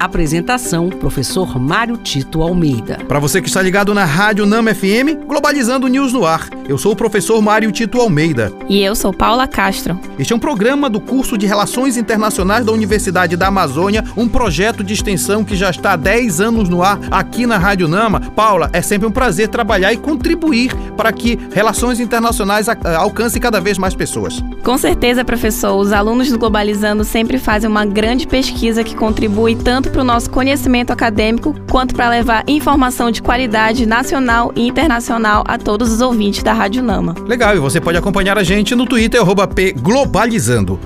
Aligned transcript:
Apresentação: 0.00 0.88
Professor 0.88 1.60
Mário 1.60 1.98
Tito 1.98 2.40
Almeida. 2.40 2.98
Para 3.06 3.18
você 3.18 3.42
que 3.42 3.48
está 3.48 3.60
ligado 3.60 3.92
na 3.92 4.06
Rádio 4.06 4.46
Nama 4.46 4.74
FM, 4.74 5.26
Globalizando 5.26 5.86
News 5.88 6.14
no 6.14 6.24
ar. 6.24 6.48
Eu 6.66 6.78
sou 6.78 6.92
o 6.92 6.96
professor 6.96 7.42
Mário 7.42 7.70
Tito 7.70 8.00
Almeida. 8.00 8.50
E 8.66 8.82
eu 8.82 8.96
sou 8.96 9.12
Paula 9.12 9.46
Castro. 9.46 10.00
Este 10.18 10.32
é 10.32 10.36
um 10.36 10.38
programa 10.38 10.88
do 10.88 11.00
curso 11.00 11.36
de 11.36 11.46
Relações 11.46 11.98
Internacionais 11.98 12.64
da 12.64 12.72
Universidade 12.72 13.36
da 13.36 13.48
Amazônia, 13.48 14.02
um 14.16 14.26
projeto 14.26 14.82
de 14.82 14.94
extensão 14.94 15.44
que 15.44 15.54
já 15.54 15.68
está 15.68 15.92
há 15.92 15.96
10 15.96 16.40
anos 16.40 16.68
no 16.70 16.82
ar 16.82 16.98
aqui 17.10 17.44
na 17.44 17.58
Rádio 17.58 17.86
Nama. 17.86 18.20
Paula, 18.20 18.70
é 18.72 18.80
sempre 18.80 19.06
um 19.06 19.10
prazer 19.10 19.48
trabalhar 19.48 19.92
e 19.92 19.98
contribuir 19.98 20.74
para 20.96 21.12
que 21.12 21.38
relações 21.52 22.00
internacionais 22.00 22.68
alcancem 22.96 23.42
cada 23.42 23.60
vez 23.60 23.76
mais 23.76 23.94
pessoas. 23.94 24.42
Com 24.62 24.78
certeza, 24.78 25.24
professor. 25.24 25.76
Os 25.76 25.92
alunos 25.92 26.30
do 26.30 26.38
Globalizando 26.38 27.04
sempre 27.04 27.36
fazem 27.36 27.68
uma 27.68 27.84
grande 27.84 28.26
pesquisa 28.26 28.82
que 28.82 28.94
contribui 28.94 29.56
tanto 29.56 29.89
para 29.90 30.00
o 30.00 30.04
nosso 30.04 30.30
conhecimento 30.30 30.92
acadêmico, 30.92 31.54
quanto 31.70 31.94
para 31.94 32.08
levar 32.08 32.44
informação 32.46 33.10
de 33.10 33.20
qualidade 33.20 33.86
nacional 33.86 34.52
e 34.56 34.68
internacional 34.68 35.44
a 35.46 35.58
todos 35.58 35.92
os 35.92 36.00
ouvintes 36.00 36.42
da 36.42 36.52
Rádio 36.52 36.82
Nama. 36.82 37.14
Legal, 37.26 37.54
e 37.56 37.58
você 37.58 37.80
pode 37.80 37.98
acompanhar 37.98 38.38
a 38.38 38.42
gente 38.42 38.74
no 38.74 38.86
Twitter, 38.86 39.20
@pglobalizando. 39.24 40.78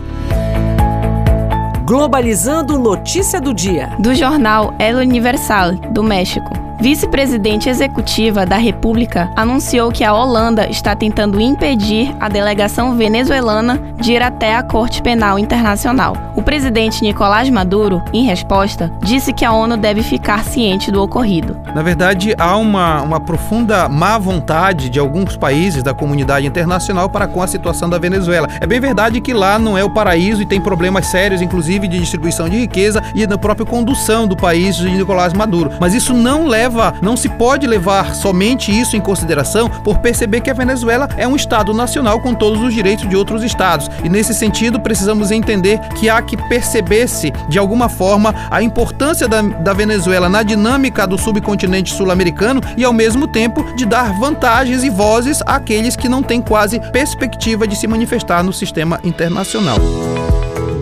Globalizando 1.85 2.79
Notícia 2.79 3.41
do 3.41 3.53
Dia. 3.53 3.91
Do 3.99 4.15
jornal 4.15 4.75
El 4.79 4.97
Universal, 4.97 5.73
do 5.93 6.03
México. 6.03 6.51
Vice-presidente 6.85 7.71
executiva 7.71 8.45
da 8.45 8.59
República 8.59 9.31
anunciou 9.35 9.91
que 9.91 10.05
a 10.05 10.13
Holanda 10.13 10.69
está 10.69 10.95
tentando 10.95 11.41
impedir 11.41 12.15
a 12.21 12.29
delegação 12.29 12.95
venezuelana 12.95 13.81
de 13.99 14.13
ir 14.13 14.21
até 14.21 14.55
a 14.55 14.63
Corte 14.63 15.01
Penal 15.01 15.39
Internacional. 15.39 16.15
O 16.37 16.43
presidente 16.43 17.01
Nicolás 17.01 17.49
Maduro, 17.49 18.03
em 18.13 18.25
resposta, 18.25 18.93
disse 19.03 19.33
que 19.33 19.47
a 19.47 19.53
ONU 19.53 19.79
deve 19.79 20.03
ficar 20.03 20.45
ciente 20.45 20.91
do 20.91 21.03
ocorrido. 21.03 21.57
Na 21.75 21.81
verdade, 21.81 22.35
há 22.39 22.55
uma, 22.55 23.01
uma 23.01 23.19
profunda 23.19 23.89
má 23.89 24.19
vontade 24.19 24.91
de 24.91 24.99
alguns 24.99 25.39
países 25.39 25.83
da 25.83 25.95
comunidade 25.95 26.47
internacional 26.47 27.09
para 27.09 27.27
com 27.27 27.41
a 27.41 27.47
situação 27.47 27.89
da 27.89 27.97
Venezuela. 27.97 28.47
É 28.61 28.67
bem 28.67 28.79
verdade 28.79 29.23
que 29.23 29.33
lá 29.33 29.59
não 29.59 29.79
é 29.79 29.83
o 29.83 29.89
paraíso 29.89 30.43
e 30.43 30.47
tem 30.47 30.61
problemas 30.61 31.07
sérios, 31.07 31.41
inclusive 31.41 31.89
de 31.89 31.99
distribuição 31.99 32.47
de 32.47 32.59
riqueza 32.59 33.03
e 33.15 33.27
da 33.27 33.39
própria 33.39 33.65
condução 33.65 34.29
do 34.29 34.37
país 34.37 34.77
de 34.77 34.91
Nicolás 34.91 35.33
Maduro. 35.33 35.71
Mas 35.81 35.95
isso 35.95 36.13
não 36.13 36.47
leva 36.47 36.74
não 37.03 37.17
se 37.17 37.29
pode 37.29 37.67
levar 37.67 38.15
somente 38.15 38.71
isso 38.71 38.97
em 38.97 39.01
consideração 39.01 39.69
por 39.69 39.99
perceber 39.99 40.41
que 40.41 40.51
a 40.51 40.55
Venezuela 40.55 41.09
é 41.17 41.27
um 41.27 41.37
Estado 41.37 41.73
nacional 41.73 42.21
com 42.21 42.35
todos 42.35 42.61
os 42.61 42.73
direitos 42.73 43.09
de 43.09 43.17
outros 43.17 43.43
Estados. 43.43 43.91
E 44.03 44.09
nesse 44.09 44.35
sentido, 44.35 44.81
precisamos 44.81 45.31
entender 45.31 45.79
que 45.97 46.09
há 46.09 46.21
que 46.21 46.37
perceber-se, 46.49 47.33
de 47.49 47.59
alguma 47.59 47.89
forma, 47.89 48.35
a 48.51 48.63
importância 48.63 49.29
da, 49.29 49.43
da 49.43 49.73
Venezuela 49.73 50.29
na 50.29 50.43
dinâmica 50.43 51.07
do 51.07 51.19
subcontinente 51.19 51.93
sul-americano 51.95 52.61
e, 52.77 52.85
ao 52.85 52.93
mesmo 52.93 53.27
tempo, 53.29 53.65
de 53.75 53.85
dar 53.85 54.19
vantagens 54.19 54.83
e 54.83 54.91
vozes 54.91 55.43
àqueles 55.47 55.97
que 55.97 56.09
não 56.09 56.23
têm 56.23 56.41
quase 56.41 56.81
perspectiva 56.93 57.67
de 57.67 57.77
se 57.77 57.87
manifestar 57.87 58.43
no 58.43 58.53
sistema 58.53 58.99
internacional. 59.05 59.79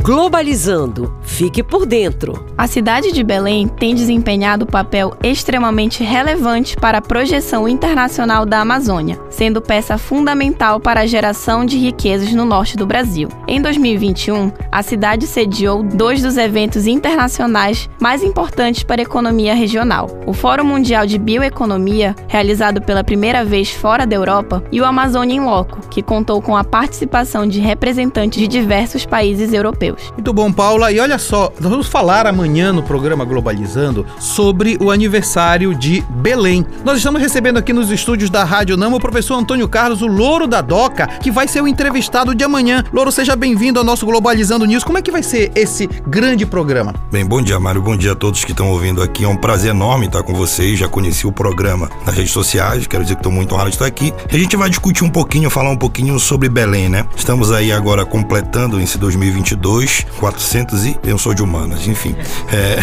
Globalizando. 0.03 1.15
Fique 1.23 1.63
por 1.63 1.87
dentro. 1.87 2.45
A 2.59 2.67
cidade 2.67 3.13
de 3.13 3.23
Belém 3.23 3.69
tem 3.69 3.95
desempenhado 3.95 4.67
papel 4.67 5.17
extremamente 5.23 6.03
relevante 6.03 6.75
para 6.75 6.99
a 6.99 7.03
projeção 7.03 7.69
internacional 7.69 8.45
da 8.45 8.59
Amazônia, 8.59 9.21
sendo 9.31 9.63
peça 9.63 9.97
fundamental 9.97 10.81
para 10.81 11.03
a 11.03 11.07
geração 11.07 11.65
de 11.65 11.79
riquezas 11.79 12.33
no 12.33 12.45
norte 12.45 12.77
do 12.77 12.85
Brasil. 12.85 13.29
Em 13.47 13.63
2021, 13.63 14.51
a 14.73 14.83
cidade 14.83 15.25
sediou 15.25 15.85
dois 15.85 16.21
dos 16.21 16.37
eventos 16.37 16.89
internacionais 16.89 17.89
mais 18.01 18.25
importantes 18.25 18.83
para 18.83 19.01
a 19.01 19.05
economia 19.05 19.55
regional: 19.55 20.09
o 20.27 20.33
Fórum 20.33 20.65
Mundial 20.65 21.07
de 21.07 21.17
Bioeconomia, 21.17 22.17
realizado 22.27 22.83
pela 22.83 23.05
primeira 23.05 23.45
vez 23.45 23.71
fora 23.71 24.05
da 24.05 24.17
Europa, 24.17 24.65
e 24.73 24.81
o 24.81 24.85
Amazônia 24.85 25.37
em 25.37 25.41
Loco, 25.41 25.79
que 25.89 26.03
contou 26.03 26.43
com 26.43 26.57
a 26.57 26.65
participação 26.65 27.47
de 27.47 27.61
representantes 27.61 28.41
de 28.41 28.49
diversos 28.49 29.07
países 29.07 29.53
europeus. 29.53 29.92
Deus. 29.93 30.13
Muito 30.13 30.33
bom, 30.33 30.53
Paula. 30.53 30.91
E 30.91 30.99
olha 30.99 31.19
só, 31.19 31.53
nós 31.61 31.71
vamos 31.71 31.87
falar 31.87 32.27
amanhã 32.27 32.73
no 32.73 32.83
programa 32.83 33.25
Globalizando 33.25 34.05
sobre 34.19 34.77
o 34.81 34.91
aniversário 34.91 35.75
de 35.75 36.03
Belém. 36.09 36.67
Nós 36.85 36.99
estamos 36.99 37.21
recebendo 37.21 37.59
aqui 37.59 37.73
nos 37.73 37.91
estúdios 37.91 38.31
da 38.31 38.45
Rádio 38.45 38.77
Nama 38.77 38.97
o 38.97 39.01
professor 39.01 39.35
Antônio 39.37 39.69
Carlos, 39.69 40.03
o 40.03 40.07
Louro 40.07 40.47
da 40.47 40.61
Doca, 40.61 41.07
que 41.07 41.31
vai 41.31 41.47
ser 41.47 41.63
o 41.63 41.69
entrevistado 41.69 42.35
de 42.35 42.45
amanhã. 42.45 42.85
Louro, 42.93 43.13
seja 43.13 43.37
bem-vindo 43.37 43.79
ao 43.79 43.85
nosso 43.85 44.07
Globalizando 44.07 44.65
News. 44.65 44.85
Como 44.85 44.99
é 44.99 45.03
que 45.03 45.11
vai 45.11 45.23
ser 45.23 45.53
esse 45.55 45.87
grande 46.07 46.47
programa? 46.47 46.95
Bem, 47.11 47.25
bom 47.25 47.41
dia, 47.43 47.59
Mário. 47.61 47.83
Bom 47.83 47.97
dia 47.97 48.13
a 48.13 48.17
todos 48.17 48.45
que 48.45 48.53
estão 48.53 48.71
ouvindo 48.71 49.03
aqui. 49.03 49.25
É 49.25 49.29
um 49.29 49.37
prazer 49.37 49.71
enorme 49.71 50.07
estar 50.07 50.23
com 50.23 50.35
vocês. 50.35 50.79
Já 50.79 50.89
conheci 50.89 51.27
o 51.27 51.33
programa 51.33 51.91
nas 52.05 52.15
redes 52.15 52.33
sociais. 52.33 52.87
Quero 52.87 53.03
dizer 53.03 53.17
que 53.17 53.21
estou 53.21 53.33
muito 53.33 53.55
honrado 53.55 53.71
de 53.71 53.77
estar 53.77 53.87
aqui. 53.87 54.13
E 54.31 54.37
a 54.37 54.39
gente 54.39 54.57
vai 54.57 54.69
discutir 54.69 55.05
um 55.05 55.11
pouquinho, 55.11 55.51
falar 55.51 55.71
um 55.71 55.77
pouquinho 55.77 56.19
sobre 56.19 56.49
Belém, 56.49 56.89
né? 56.89 57.07
Estamos 57.17 57.53
aí 57.53 57.73
agora 57.73 58.05
completando 58.05 58.81
esse 58.81 58.99
2022 58.99 59.82
2, 59.83 60.07
400 60.21 60.87
e 60.87 60.97
eu 61.05 61.19
sou 61.19 61.35
de 61.35 61.43
humanas, 61.43 61.87
enfim. 61.89 62.15
É, 62.53 62.79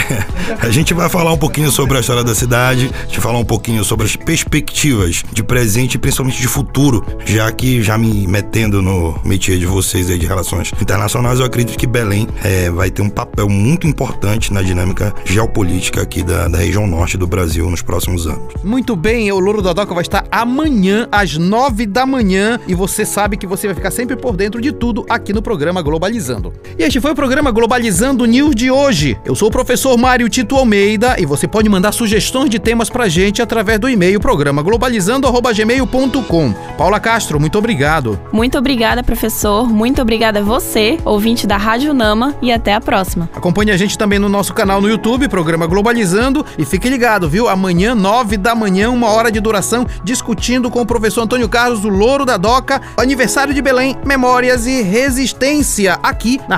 a 0.60 0.70
gente 0.70 0.94
vai 0.94 1.08
falar 1.08 1.32
um 1.32 1.38
pouquinho 1.38 1.72
sobre 1.72 1.98
a 1.98 2.02
história 2.02 2.24
da 2.24 2.36
cidade, 2.36 2.92
a 2.94 3.06
gente 3.06 3.22
falar 3.22 3.40
um 3.40 3.46
pouquinho 3.46 3.84
sobre 3.86 4.06
as 4.06 4.16
perspectivas 4.16 5.24
de 5.32 5.42
presente 5.42 5.96
e 5.96 5.98
principalmente 5.98 6.42
de 6.42 6.48
futuro, 6.48 7.06
já 7.26 7.50
que 7.52 7.82
já 7.82 7.98
me 7.98 8.28
metendo 8.28 8.82
no 8.82 9.18
métier 9.24 9.58
de 9.58 9.66
vocês 9.66 10.10
aí 10.10 10.18
de 10.18 10.26
relações 10.26 10.72
internacionais, 10.82 11.40
eu 11.40 11.46
acredito 11.46 11.78
que 11.78 11.88
Belém 11.88 12.28
é, 12.44 12.70
vai 12.70 12.92
ter 12.92 13.02
um 13.02 13.10
papel 13.10 13.48
muito 13.48 13.88
importante 13.88 14.52
na 14.52 14.62
dinâmica 14.62 15.14
geopolítica 15.24 16.02
aqui 16.02 16.22
da, 16.22 16.48
da 16.50 16.58
região 16.58 16.86
norte 16.86 17.18
do 17.18 17.28
Brasil 17.28 17.70
nos 17.70 17.82
próximos 17.82 18.28
anos. 18.28 18.54
Muito 18.64 18.96
bem, 18.96 19.32
o 19.32 19.40
Louro 19.40 19.62
Dodoca 19.62 19.94
vai 19.94 20.02
estar 20.02 20.26
amanhã 20.30 21.08
às 21.12 21.38
nove 21.38 21.86
da 21.86 22.06
manhã 22.06 22.60
e 22.68 22.76
você 22.76 23.06
sabe 23.06 23.38
que 23.38 23.48
você 23.48 23.68
vai 23.68 23.76
ficar 23.76 23.92
sempre 23.92 24.18
por 24.18 24.36
dentro 24.36 24.60
de 24.60 24.74
tudo 24.74 25.06
aqui 25.10 25.32
no 25.32 25.42
programa 25.42 25.82
Globalizando. 25.82 26.54
E 26.78 26.89
este 26.90 27.00
foi 27.00 27.12
o 27.12 27.16
programa 27.16 27.52
Globalizando 27.52 28.26
News 28.26 28.56
de 28.56 28.72
hoje. 28.72 29.16
Eu 29.24 29.36
sou 29.36 29.50
o 29.50 29.52
professor 29.52 29.96
Mário 29.96 30.28
Tito 30.28 30.56
Almeida 30.56 31.18
e 31.20 31.26
você 31.26 31.48
pode 31.48 31.70
mandar 31.70 31.92
sugestões 31.92 32.50
de 32.50 32.58
temas 32.58 32.90
pra 32.90 33.08
gente 33.08 33.44
através 33.44 33.78
do 33.78 33.88
e-mail 33.88 34.20
programa 34.20 34.64
globalizando@gmail.com. 34.64 36.54
Paula 36.76 37.00
Castro, 37.00 37.40
muito 37.40 37.60
obrigado. 37.60 38.20
Muito 38.32 38.58
obrigada, 38.58 39.04
professor. 39.04 39.70
Muito 39.70 40.02
obrigada 40.02 40.40
a 40.40 40.42
você, 40.42 40.98
ouvinte 41.06 41.46
da 41.46 41.58
Rádio 41.58 41.94
Nama 41.94 42.34
e 42.42 42.52
até 42.52 42.74
a 42.74 42.82
próxima. 42.82 43.30
Acompanhe 43.36 43.70
a 43.70 43.78
gente 43.78 43.96
também 43.96 44.18
no 44.18 44.28
nosso 44.28 44.52
canal 44.52 44.82
no 44.82 44.90
YouTube, 44.90 45.28
programa 45.28 45.68
Globalizando 45.68 46.44
e 46.58 46.66
fique 46.66 46.90
ligado, 46.90 47.30
viu? 47.30 47.48
Amanhã, 47.48 47.94
nove 47.94 48.36
da 48.36 48.56
manhã, 48.56 48.90
uma 48.90 49.12
hora 49.12 49.32
de 49.32 49.40
duração, 49.40 49.86
discutindo 50.04 50.72
com 50.72 50.82
o 50.82 50.86
professor 50.88 51.22
Antônio 51.22 51.48
Carlos, 51.48 51.82
do 51.82 51.90
Louro 51.90 52.26
da 52.26 52.36
Doca, 52.36 52.82
aniversário 52.98 53.54
de 53.54 53.62
Belém, 53.62 53.96
memórias 54.04 54.66
e 54.66 54.82
resistência, 54.82 56.00
aqui 56.02 56.42
na 56.48 56.58